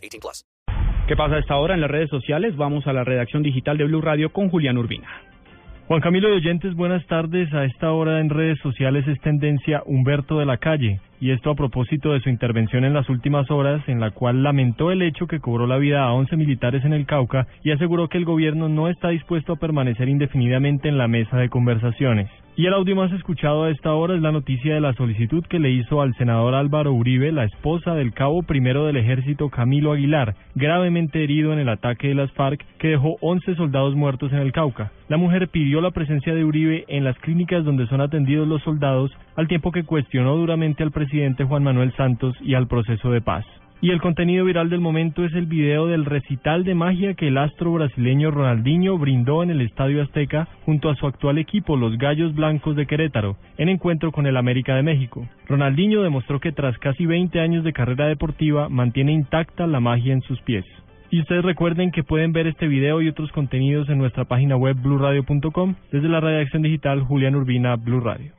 18 0.00 0.20
plus. 0.20 0.44
¿Qué 1.06 1.16
pasa 1.16 1.34
a 1.36 1.38
esta 1.40 1.56
hora 1.56 1.74
en 1.74 1.80
las 1.80 1.90
redes 1.90 2.08
sociales? 2.08 2.56
Vamos 2.56 2.86
a 2.86 2.92
la 2.92 3.04
redacción 3.04 3.42
digital 3.42 3.76
de 3.76 3.84
Blue 3.84 4.00
Radio 4.00 4.32
con 4.32 4.48
Julián 4.48 4.78
Urbina. 4.78 5.08
Juan 5.88 6.00
Camilo 6.00 6.28
de 6.28 6.36
Oyentes, 6.36 6.74
buenas 6.74 7.04
tardes. 7.06 7.52
A 7.52 7.64
esta 7.64 7.90
hora 7.90 8.20
en 8.20 8.30
redes 8.30 8.60
sociales 8.60 9.06
es 9.08 9.20
tendencia 9.20 9.82
Humberto 9.86 10.38
de 10.38 10.46
la 10.46 10.56
Calle, 10.58 11.00
y 11.20 11.32
esto 11.32 11.50
a 11.50 11.54
propósito 11.54 12.12
de 12.12 12.20
su 12.20 12.30
intervención 12.30 12.84
en 12.84 12.94
las 12.94 13.08
últimas 13.08 13.50
horas, 13.50 13.86
en 13.88 14.00
la 14.00 14.10
cual 14.10 14.42
lamentó 14.42 14.90
el 14.90 15.02
hecho 15.02 15.26
que 15.26 15.40
cobró 15.40 15.66
la 15.66 15.76
vida 15.76 16.02
a 16.02 16.12
11 16.12 16.36
militares 16.36 16.84
en 16.84 16.94
el 16.94 17.06
Cauca 17.06 17.46
y 17.62 17.70
aseguró 17.70 18.08
que 18.08 18.18
el 18.18 18.24
gobierno 18.24 18.68
no 18.68 18.88
está 18.88 19.10
dispuesto 19.10 19.52
a 19.52 19.56
permanecer 19.56 20.08
indefinidamente 20.08 20.88
en 20.88 20.98
la 20.98 21.08
mesa 21.08 21.36
de 21.36 21.50
conversaciones. 21.50 22.28
Y 22.56 22.66
el 22.66 22.74
audio 22.74 22.96
más 22.96 23.10
escuchado 23.12 23.64
a 23.64 23.70
esta 23.70 23.94
hora 23.94 24.14
es 24.14 24.20
la 24.20 24.32
noticia 24.32 24.74
de 24.74 24.80
la 24.80 24.92
solicitud 24.92 25.42
que 25.46 25.60
le 25.60 25.70
hizo 25.70 26.02
al 26.02 26.14
senador 26.16 26.54
Álvaro 26.54 26.92
Uribe, 26.92 27.32
la 27.32 27.44
esposa 27.44 27.94
del 27.94 28.12
cabo 28.12 28.42
primero 28.42 28.84
del 28.84 28.96
ejército 28.96 29.48
Camilo 29.48 29.92
Aguilar, 29.92 30.34
gravemente 30.56 31.24
herido 31.24 31.52
en 31.52 31.60
el 31.60 31.68
ataque 31.68 32.08
de 32.08 32.14
las 32.16 32.30
FARC 32.32 32.62
que 32.78 32.88
dejó 32.88 33.16
11 33.20 33.54
soldados 33.54 33.94
muertos 33.94 34.32
en 34.32 34.40
el 34.40 34.52
Cauca. 34.52 34.90
La 35.08 35.16
mujer 35.16 35.48
pidió 35.48 35.80
la 35.80 35.90
presencia 35.90 36.34
de 36.34 36.44
Uribe 36.44 36.84
en 36.88 37.02
las 37.04 37.18
clínicas 37.18 37.64
donde 37.64 37.86
son 37.86 38.00
atendidos 38.00 38.46
los 38.46 38.62
soldados, 38.62 39.10
al 39.36 39.48
tiempo 39.48 39.72
que 39.72 39.84
cuestionó 39.84 40.36
duramente 40.36 40.82
al 40.82 40.90
Juan 41.48 41.64
Manuel 41.64 41.92
Santos 41.96 42.36
y 42.40 42.54
al 42.54 42.68
proceso 42.68 43.10
de 43.10 43.20
paz. 43.20 43.44
Y 43.82 43.90
el 43.90 44.00
contenido 44.00 44.44
viral 44.44 44.68
del 44.68 44.80
momento 44.80 45.24
es 45.24 45.32
el 45.32 45.46
video 45.46 45.86
del 45.86 46.04
recital 46.04 46.64
de 46.64 46.74
magia 46.74 47.14
que 47.14 47.28
el 47.28 47.38
astro 47.38 47.72
brasileño 47.72 48.30
Ronaldinho 48.30 48.98
brindó 48.98 49.42
en 49.42 49.50
el 49.50 49.62
Estadio 49.62 50.02
Azteca 50.02 50.48
junto 50.66 50.90
a 50.90 50.94
su 50.96 51.06
actual 51.06 51.38
equipo, 51.38 51.76
los 51.76 51.96
Gallos 51.96 52.34
Blancos 52.34 52.76
de 52.76 52.86
Querétaro, 52.86 53.36
en 53.56 53.70
encuentro 53.70 54.12
con 54.12 54.26
el 54.26 54.36
América 54.36 54.74
de 54.76 54.82
México. 54.82 55.26
Ronaldinho 55.48 56.02
demostró 56.02 56.40
que 56.40 56.52
tras 56.52 56.76
casi 56.78 57.06
20 57.06 57.40
años 57.40 57.64
de 57.64 57.72
carrera 57.72 58.06
deportiva 58.06 58.68
mantiene 58.68 59.12
intacta 59.12 59.66
la 59.66 59.80
magia 59.80 60.12
en 60.12 60.20
sus 60.22 60.40
pies. 60.42 60.66
Y 61.08 61.20
ustedes 61.20 61.42
recuerden 61.42 61.90
que 61.90 62.04
pueden 62.04 62.32
ver 62.32 62.46
este 62.46 62.68
video 62.68 63.00
y 63.00 63.08
otros 63.08 63.32
contenidos 63.32 63.88
en 63.88 63.98
nuestra 63.98 64.26
página 64.26 64.56
web 64.56 64.76
blurradio.com 64.76 65.74
desde 65.90 66.08
la 66.08 66.20
redacción 66.20 66.62
digital 66.62 67.00
Julián 67.00 67.34
Urbina 67.34 67.76
Blue 67.76 68.00
Radio. 68.00 68.32